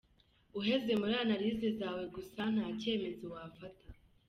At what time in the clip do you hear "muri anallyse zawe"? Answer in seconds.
1.01-2.03